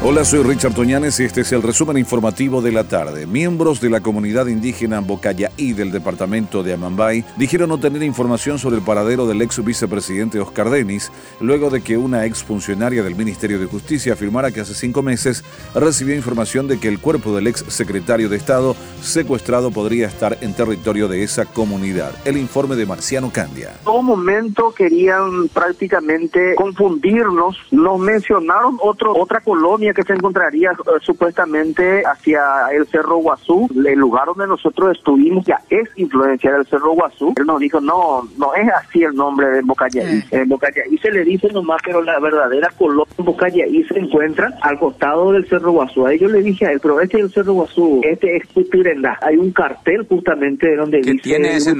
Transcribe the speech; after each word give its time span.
Hola, 0.00 0.24
soy 0.24 0.44
Richard 0.44 0.74
Toñanes 0.74 1.18
y 1.18 1.24
este 1.24 1.40
es 1.40 1.50
el 1.50 1.60
resumen 1.60 1.98
informativo 1.98 2.62
de 2.62 2.70
la 2.70 2.84
tarde. 2.84 3.26
Miembros 3.26 3.80
de 3.80 3.90
la 3.90 4.00
comunidad 4.00 4.46
indígena 4.46 5.00
Bocayaí 5.00 5.72
del 5.72 5.90
departamento 5.90 6.62
de 6.62 6.74
Amambay 6.74 7.24
dijeron 7.36 7.68
no 7.68 7.80
tener 7.80 8.04
información 8.04 8.60
sobre 8.60 8.76
el 8.76 8.82
paradero 8.82 9.26
del 9.26 9.42
ex 9.42 9.62
vicepresidente 9.64 10.38
Oscar 10.38 10.70
Denis, 10.70 11.10
luego 11.40 11.68
de 11.68 11.80
que 11.80 11.96
una 11.96 12.26
ex 12.26 12.44
funcionaria 12.44 13.02
del 13.02 13.16
Ministerio 13.16 13.58
de 13.58 13.66
Justicia 13.66 14.12
afirmara 14.12 14.52
que 14.52 14.60
hace 14.60 14.72
cinco 14.72 15.02
meses 15.02 15.42
recibió 15.74 16.14
información 16.14 16.68
de 16.68 16.78
que 16.78 16.86
el 16.86 17.00
cuerpo 17.00 17.34
del 17.34 17.48
ex 17.48 17.64
secretario 17.66 18.28
de 18.28 18.36
Estado 18.36 18.76
secuestrado 19.02 19.72
podría 19.72 20.06
estar 20.06 20.38
en 20.42 20.54
territorio 20.54 21.08
de 21.08 21.24
esa 21.24 21.44
comunidad. 21.44 22.12
El 22.24 22.36
informe 22.36 22.76
de 22.76 22.86
Marciano 22.86 23.32
Candia. 23.32 23.70
En 23.70 23.84
todo 23.84 24.02
momento 24.02 24.72
querían 24.72 25.48
prácticamente 25.48 26.54
confundirnos, 26.54 27.58
nos 27.72 27.98
mencionaron 27.98 28.78
otra 28.80 29.40
colonia 29.40 29.87
que 29.94 30.02
se 30.02 30.12
encontraría 30.12 30.70
eh, 30.72 30.90
supuestamente 31.00 32.02
hacia 32.04 32.40
el 32.72 32.86
Cerro 32.86 33.18
Guazú, 33.18 33.68
el 33.74 33.98
lugar 33.98 34.26
donde 34.26 34.46
nosotros 34.46 34.96
estuvimos 34.96 35.44
ya 35.46 35.60
es 35.70 35.88
influencia 35.96 36.52
del 36.52 36.66
Cerro 36.66 36.92
Guazú. 36.92 37.34
Él 37.36 37.46
nos 37.46 37.60
dijo, 37.60 37.80
no, 37.80 38.22
no 38.36 38.54
es 38.54 38.68
así 38.72 39.02
el 39.02 39.14
nombre 39.14 39.48
de 39.48 39.62
Bocayaí. 39.62 40.24
En 40.30 40.48
Bocayaí 40.48 40.98
se 40.98 41.10
le 41.10 41.24
dice 41.24 41.48
nomás, 41.52 41.80
pero 41.84 42.02
la 42.02 42.18
verdadera 42.18 42.68
colonia 42.78 43.12
Bocayaí 43.18 43.84
se 43.84 43.98
encuentra 43.98 44.56
al 44.62 44.78
costado 44.78 45.32
del 45.32 45.46
Cerro 45.48 45.72
Guazú. 45.72 46.06
A 46.06 46.12
ellos 46.12 46.30
le 46.30 46.42
dije 46.42 46.66
a 46.66 46.72
él, 46.72 46.80
pero 46.80 47.00
este 47.00 47.18
es 47.18 47.24
el 47.24 47.30
Cerro 47.32 47.54
Guazú, 47.54 48.00
este 48.04 48.36
es 48.36 48.46
Pupirendá. 48.48 49.18
Hay 49.22 49.36
un 49.36 49.52
cartel 49.52 50.06
justamente 50.08 50.76
donde 50.76 50.98
dice 50.98 51.18
tiene 51.22 51.56
ese? 51.56 51.74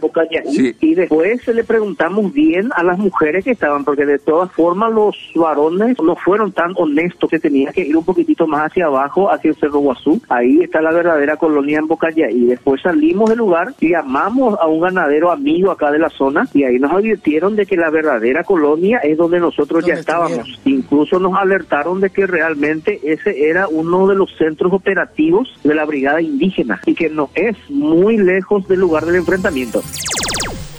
Bocayaí. 0.00 0.76
Y 0.80 0.94
después 0.94 1.46
le 1.48 1.64
preguntamos 1.64 2.32
bien 2.32 2.70
a 2.74 2.82
las 2.82 2.98
mujeres 2.98 3.44
que 3.44 3.52
estaban, 3.52 3.84
porque 3.84 4.06
de 4.06 4.18
todas 4.18 4.50
formas 4.52 4.92
los 4.92 5.16
varones 5.34 5.96
no 6.02 6.16
fueron 6.16 6.52
tan 6.52 6.72
honestos 6.76 7.30
que 7.30 7.38
tenía 7.44 7.72
que 7.72 7.82
ir 7.82 7.94
un 7.94 8.04
poquitito 8.06 8.46
más 8.46 8.70
hacia 8.70 8.86
abajo, 8.86 9.30
hacia 9.30 9.50
el 9.50 9.56
Cerro 9.56 9.80
Guazú. 9.80 10.18
Ahí 10.30 10.60
está 10.62 10.80
la 10.80 10.92
verdadera 10.92 11.36
colonia 11.36 11.78
en 11.78 11.86
Bocaya. 11.86 12.30
Y 12.30 12.46
después 12.46 12.80
salimos 12.80 13.28
del 13.28 13.40
lugar, 13.40 13.74
llamamos 13.82 14.58
a 14.58 14.66
un 14.66 14.80
ganadero 14.80 15.30
amigo 15.30 15.70
acá 15.70 15.90
de 15.90 15.98
la 15.98 16.08
zona 16.08 16.48
y 16.54 16.64
ahí 16.64 16.78
nos 16.78 16.90
advirtieron 16.90 17.54
de 17.54 17.66
que 17.66 17.76
la 17.76 17.90
verdadera 17.90 18.44
colonia 18.44 19.00
es 19.00 19.18
donde 19.18 19.40
nosotros 19.40 19.84
ya 19.84 19.92
estábamos. 19.92 20.58
Incluso 20.64 21.18
nos 21.18 21.34
alertaron 21.34 22.00
de 22.00 22.08
que 22.08 22.26
realmente 22.26 22.98
ese 23.02 23.50
era 23.50 23.68
uno 23.68 24.06
de 24.06 24.14
los 24.14 24.34
centros 24.38 24.72
operativos 24.72 25.52
de 25.62 25.74
la 25.74 25.84
brigada 25.84 26.22
indígena 26.22 26.80
y 26.86 26.94
que 26.94 27.10
no 27.10 27.28
es 27.34 27.58
muy 27.68 28.16
lejos 28.16 28.66
del 28.68 28.80
lugar 28.80 29.04
del 29.04 29.16
enfrentamiento. 29.16 29.82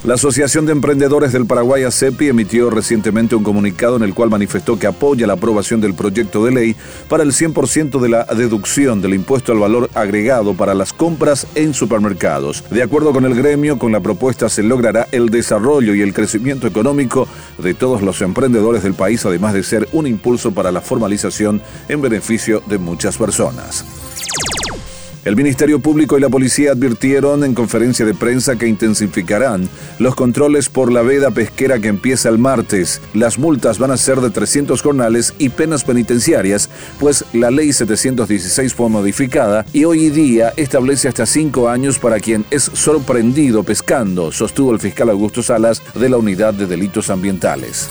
La 0.06 0.14
Asociación 0.14 0.68
de 0.68 0.72
Emprendedores 0.72 1.34
del 1.34 1.48
Paraguay, 1.48 1.82
ACEPI, 1.82 2.28
emitió 2.28 2.70
recientemente 2.70 3.36
un 3.36 3.44
comunicado 3.44 3.96
en 3.96 4.04
el 4.04 4.14
cual 4.14 4.30
manifestó 4.30 4.78
que 4.78 4.86
apoya 4.86 5.26
la 5.26 5.34
aprobación 5.34 5.82
del 5.82 5.96
proyecto 5.96 6.46
de 6.46 6.52
ley 6.52 6.76
para 7.10 7.24
el 7.24 7.32
100% 7.32 8.00
de 8.00 8.10
la 8.10 8.24
deducción 8.26 9.02
del 9.02 9.16
impuesto 9.16 9.52
al 9.52 9.58
valor 9.58 9.90
agregado 9.96 10.54
para 10.54 10.76
las 10.76 10.94
compras 10.94 11.48
en 11.56 11.74
supermercados. 11.74 12.64
De 12.70 12.84
acuerdo 12.84 13.14
con 13.14 13.26
el 13.26 13.34
gremio, 13.34 13.80
con 13.80 13.92
la 13.92 14.00
propuesta 14.00 14.48
se 14.48 14.62
logrará 14.62 15.08
el 15.12 15.30
desarrollo 15.30 15.96
y 15.96 16.02
el 16.02 16.14
crecimiento 16.14 16.68
económico 16.68 17.28
de 17.58 17.74
todos 17.74 18.04
los 18.04 18.22
emprendedores 18.22 18.84
del 18.84 18.94
país, 18.94 19.26
además 19.26 19.56
de 19.56 19.64
ser 19.64 19.90
un 19.92 20.06
impulso 20.06 20.52
para 20.52 20.72
la 20.72 20.82
formalización 20.82 21.64
en 21.90 22.02
beneficio 22.04 22.62
de 22.68 22.78
muchas 22.78 23.18
personas. 23.18 24.05
El 25.26 25.36
Ministerio 25.36 25.80
Público 25.80 26.20
y 26.20 26.22
la 26.22 26.30
policía 26.30 26.74
advirtieron 26.74 27.44
en 27.44 27.56
conferencia 27.56 28.06
de 28.06 28.14
prensa 28.14 28.58
que 28.58 28.68
intensificarán 28.68 29.68
los 29.98 30.14
controles 30.14 30.70
por 30.70 30.92
la 30.92 31.02
veda 31.02 31.32
pesquera 31.32 31.80
que 31.80 31.88
empieza 31.88 32.30
el 32.30 32.38
martes. 32.38 33.02
Las 33.16 33.40
multas 33.40 33.80
van 33.80 33.90
a 33.90 33.98
ser 33.98 34.22
de 34.22 34.30
300 34.30 34.80
jornales 34.84 35.34
y 35.40 35.50
penas 35.50 35.84
penitenciarias, 35.84 36.70
pues 37.00 37.26
la 37.34 37.50
ley 37.50 37.74
716 37.74 38.76
fue 38.76 38.88
modificada 38.88 39.66
y 39.74 39.86
hoy 39.86 40.12
día 40.12 40.54
establece 40.58 41.08
hasta 41.08 41.26
cinco 41.26 41.70
años 41.70 41.98
para 41.98 42.20
quien 42.20 42.46
es 42.52 42.62
sorprendido 42.62 43.64
pescando, 43.64 44.32
sostuvo 44.32 44.74
el 44.74 44.80
fiscal 44.80 45.10
Augusto 45.10 45.42
Salas 45.42 45.82
de 45.96 46.08
la 46.08 46.18
Unidad 46.18 46.54
de 46.54 46.68
Delitos 46.68 47.10
Ambientales. 47.10 47.90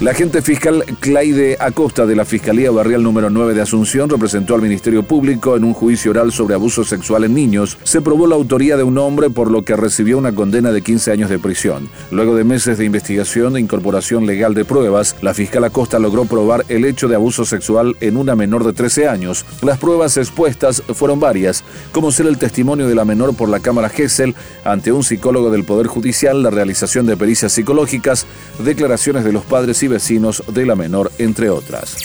La 0.00 0.12
agente 0.12 0.40
fiscal 0.40 0.82
Claide 0.98 1.58
Acosta 1.60 2.06
de 2.06 2.16
la 2.16 2.24
Fiscalía 2.24 2.70
Barrial 2.70 3.02
número 3.02 3.28
9 3.28 3.52
de 3.52 3.60
Asunción 3.60 4.08
representó 4.08 4.54
al 4.54 4.62
Ministerio 4.62 5.02
Público 5.02 5.58
en 5.58 5.64
un 5.64 5.74
juicio 5.74 6.12
oral 6.12 6.32
sobre 6.32 6.54
abuso 6.54 6.84
sexual 6.84 7.24
en 7.24 7.34
niños. 7.34 7.76
Se 7.82 8.00
probó 8.00 8.26
la 8.26 8.34
autoría 8.34 8.78
de 8.78 8.82
un 8.82 8.96
hombre 8.96 9.28
por 9.28 9.50
lo 9.50 9.62
que 9.62 9.76
recibió 9.76 10.16
una 10.16 10.34
condena 10.34 10.72
de 10.72 10.80
15 10.80 11.12
años 11.12 11.28
de 11.28 11.38
prisión. 11.38 11.90
Luego 12.10 12.34
de 12.34 12.44
meses 12.44 12.78
de 12.78 12.86
investigación 12.86 13.56
e 13.56 13.60
incorporación 13.60 14.24
legal 14.24 14.54
de 14.54 14.64
pruebas, 14.64 15.16
la 15.20 15.34
fiscal 15.34 15.64
Acosta 15.64 15.98
logró 15.98 16.24
probar 16.24 16.64
el 16.70 16.86
hecho 16.86 17.06
de 17.06 17.16
abuso 17.16 17.44
sexual 17.44 17.94
en 18.00 18.16
una 18.16 18.34
menor 18.34 18.64
de 18.64 18.72
13 18.72 19.06
años. 19.06 19.44
Las 19.60 19.76
pruebas 19.76 20.16
expuestas 20.16 20.82
fueron 20.94 21.20
varias, 21.20 21.62
como 21.92 22.10
ser 22.10 22.26
el 22.26 22.38
testimonio 22.38 22.88
de 22.88 22.94
la 22.94 23.04
menor 23.04 23.36
por 23.36 23.50
la 23.50 23.60
Cámara 23.60 23.90
Gesell 23.90 24.34
ante 24.64 24.92
un 24.92 25.04
psicólogo 25.04 25.50
del 25.50 25.64
Poder 25.64 25.88
Judicial, 25.88 26.42
la 26.42 26.48
realización 26.48 27.04
de 27.04 27.18
pericias 27.18 27.52
psicológicas, 27.52 28.26
declaraciones 28.64 29.24
de 29.24 29.32
los 29.32 29.44
padres 29.44 29.82
y 29.82 29.89
vecinos 29.90 30.42
de 30.50 30.64
la 30.64 30.74
menor, 30.74 31.12
entre 31.18 31.50
otras. 31.50 31.98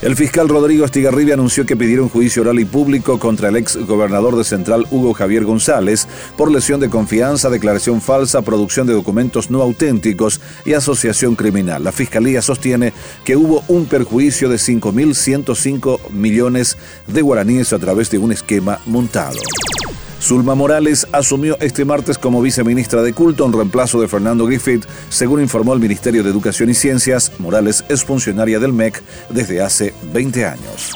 El 0.00 0.14
fiscal 0.14 0.48
Rodrigo 0.48 0.84
Estigarribia 0.84 1.34
anunció 1.34 1.66
que 1.66 1.76
pidieron 1.76 2.08
juicio 2.08 2.42
oral 2.42 2.60
y 2.60 2.64
público 2.64 3.18
contra 3.18 3.48
el 3.48 3.56
ex 3.56 3.76
gobernador 3.76 4.36
de 4.36 4.44
Central 4.44 4.86
Hugo 4.92 5.12
Javier 5.12 5.44
González 5.44 6.06
por 6.36 6.52
lesión 6.52 6.78
de 6.78 6.88
confianza, 6.88 7.50
declaración 7.50 8.00
falsa, 8.00 8.42
producción 8.42 8.86
de 8.86 8.92
documentos 8.92 9.50
no 9.50 9.60
auténticos 9.60 10.40
y 10.64 10.74
asociación 10.74 11.34
criminal. 11.34 11.82
La 11.82 11.90
fiscalía 11.90 12.42
sostiene 12.42 12.92
que 13.24 13.36
hubo 13.36 13.64
un 13.66 13.86
perjuicio 13.86 14.48
de 14.48 14.56
5.105 14.56 16.10
millones 16.10 16.76
de 17.08 17.22
guaraníes 17.22 17.72
a 17.72 17.78
través 17.80 18.08
de 18.10 18.18
un 18.18 18.30
esquema 18.30 18.78
montado. 18.86 19.38
Zulma 20.20 20.54
Morales 20.54 21.06
asumió 21.12 21.56
este 21.60 21.84
martes 21.84 22.18
como 22.18 22.42
viceministra 22.42 23.02
de 23.02 23.12
Culto 23.12 23.46
en 23.46 23.52
reemplazo 23.52 24.00
de 24.00 24.08
Fernando 24.08 24.46
Griffith, 24.46 24.84
según 25.08 25.40
informó 25.40 25.74
el 25.74 25.80
Ministerio 25.80 26.22
de 26.22 26.30
Educación 26.30 26.70
y 26.70 26.74
Ciencias. 26.74 27.32
Morales 27.38 27.84
es 27.88 28.04
funcionaria 28.04 28.58
del 28.58 28.72
MEC 28.72 29.02
desde 29.30 29.62
hace 29.62 29.94
20 30.12 30.46
años. 30.46 30.92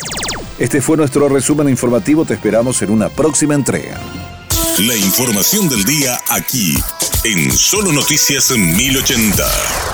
Este 0.59 0.81
fue 0.81 0.97
nuestro 0.97 1.29
resumen 1.29 1.69
informativo, 1.69 2.25
te 2.25 2.35
esperamos 2.35 2.83
en 2.83 2.91
una 2.91 3.09
próxima 3.09 3.55
entrega. 3.55 3.99
La 4.79 4.97
información 4.97 5.69
del 5.69 5.85
día 5.85 6.19
aquí, 6.29 6.75
en 7.25 7.53
Solo 7.53 7.93
Noticias 7.93 8.51
1080. 8.57 9.92